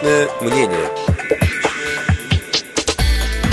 [0.00, 1.57] Личное мнение.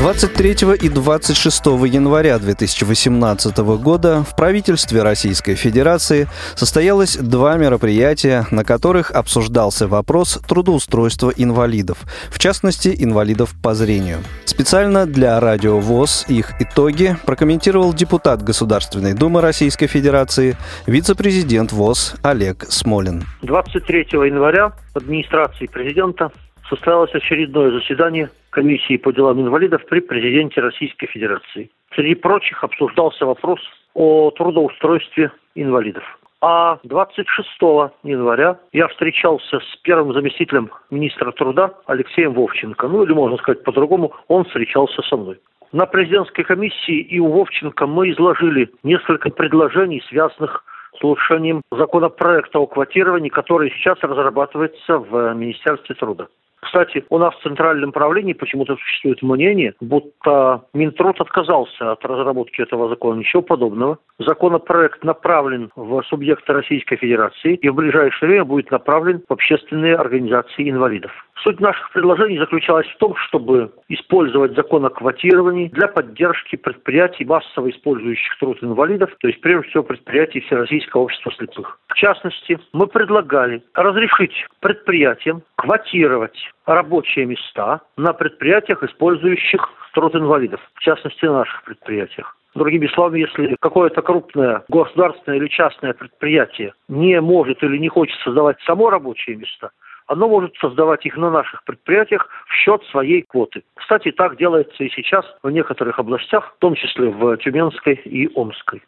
[0.05, 9.09] 23 и 26 января 2018 года в правительстве Российской Федерации состоялось два мероприятия, на которых
[9.09, 11.97] обсуждался вопрос трудоустройства инвалидов,
[12.29, 14.19] в частности, инвалидов по зрению.
[14.45, 22.65] Специально для Радио ВОЗ их итоги прокомментировал депутат Государственной Думы Российской Федерации, вице-президент ВОЗ Олег
[22.69, 23.23] Смолин.
[23.41, 26.31] 23 января в администрации президента
[26.69, 31.69] состоялось очередное заседание комиссии по делам инвалидов при президенте Российской Федерации.
[31.93, 33.59] Среди прочих обсуждался вопрос
[33.93, 36.03] о трудоустройстве инвалидов.
[36.41, 37.49] А 26
[38.03, 42.87] января я встречался с первым заместителем министра труда Алексеем Вовченко.
[42.87, 45.37] Ну или можно сказать по-другому, он встречался со мной.
[45.73, 50.63] На президентской комиссии и у Вовченко мы изложили несколько предложений, связанных
[50.97, 56.27] с улучшением законопроекта о квотировании, который сейчас разрабатывается в Министерстве труда.
[56.65, 62.89] Кстати, у нас в Центральном правлении почему-то существует мнение, будто Минтруд отказался от разработки этого
[62.89, 63.19] закона.
[63.19, 63.99] Ничего подобного.
[64.17, 70.69] Законопроект направлен в субъекты Российской Федерации и в ближайшее время будет направлен в общественные организации
[70.69, 71.11] инвалидов.
[71.43, 77.69] Суть наших предложений заключалась в том, чтобы использовать закон о квотировании для поддержки предприятий, массово
[77.69, 81.77] использующих труд инвалидов, то есть прежде всего предприятий Всероссийского общества слепых.
[81.89, 90.79] В частности, мы предлагали разрешить предприятиям квотировать рабочие места на предприятиях, использующих труд инвалидов, в
[90.79, 92.35] частности, на наших предприятиях.
[92.53, 98.57] Другими словами, если какое-то крупное государственное или частное предприятие не может или не хочет создавать
[98.61, 99.71] само рабочие места,
[100.07, 103.63] оно может создавать их на наших предприятиях в счет своей квоты.
[103.75, 108.81] Кстати, так делается и сейчас в некоторых областях, в том числе в Тюменской и Омской.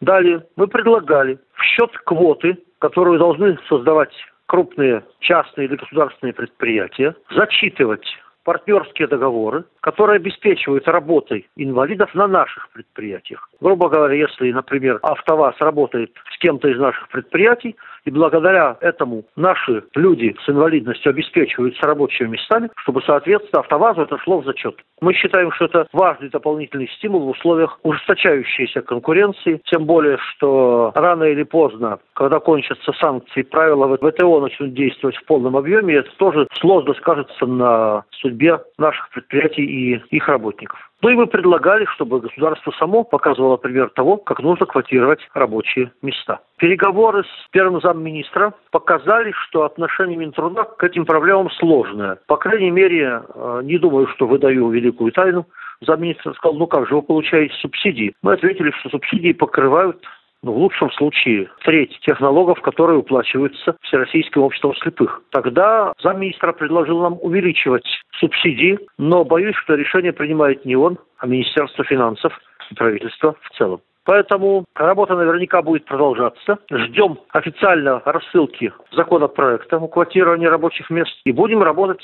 [0.00, 4.12] Далее мы предлагали в счет квоты, которую должны создавать
[4.46, 8.06] крупные частные или государственные предприятия, зачитывать
[8.46, 13.50] партнерские договоры, которые обеспечивают работой инвалидов на наших предприятиях.
[13.60, 17.74] Грубо говоря, если, например, АвтоВАЗ работает с кем-то из наших предприятий,
[18.04, 24.38] и благодаря этому наши люди с инвалидностью обеспечиваются рабочими местами, чтобы, соответственно, АвтоВАЗу это шло
[24.40, 24.76] в зачет.
[25.00, 31.24] Мы считаем, что это важный дополнительный стимул в условиях ужесточающейся конкуренции, тем более, что рано
[31.24, 36.46] или поздно, когда кончатся санкции, правила ВТО начнут действовать в полном объеме, и это тоже
[36.60, 38.35] сложно скажется на судьбе
[38.78, 40.78] наших предприятий и их работников.
[41.02, 46.40] Ну и мы предлагали, чтобы государство само показывало пример того, как нужно квотировать рабочие места.
[46.56, 52.18] Переговоры с первым замминистра показали, что отношение Минтруда к этим проблемам сложное.
[52.26, 55.46] По крайней мере, э, не думаю, что выдаю великую тайну.
[55.82, 58.14] Замминистра сказал, ну как же вы получаете субсидии?
[58.22, 60.02] Мы ответили, что субсидии покрывают
[60.42, 65.22] ну, в лучшем случае, треть тех налогов, которые уплачиваются Всероссийским обществом слепых.
[65.30, 67.86] Тогда замминистра предложил нам увеличивать
[68.18, 72.32] субсидии, но боюсь, что решение принимает не он, а Министерство финансов
[72.70, 73.80] и правительство в целом.
[74.04, 76.58] Поэтому работа наверняка будет продолжаться.
[76.70, 82.02] Ждем официально рассылки законопроекта о квотировании рабочих мест и будем работать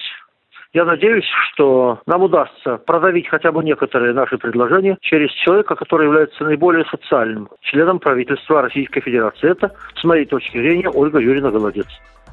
[0.74, 6.44] я надеюсь, что нам удастся продавить хотя бы некоторые наши предложения через человека, который является
[6.44, 9.50] наиболее социальным членом правительства Российской Федерации.
[9.50, 11.88] Это, с моей точки зрения, Ольга Юрьевна Голодец.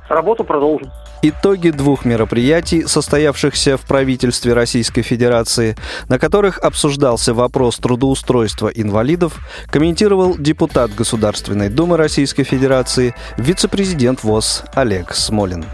[0.10, 0.92] Работу продолжим.
[1.22, 5.76] Итоги двух мероприятий, состоявшихся в правительстве Российской Федерации,
[6.08, 15.14] на которых обсуждался вопрос трудоустройства инвалидов, комментировал депутат Государственной Думы Российской Федерации, вице-президент ВОЗ Олег
[15.14, 15.66] Смолин.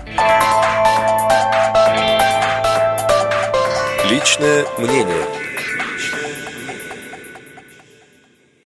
[4.09, 5.44] Личное мнение.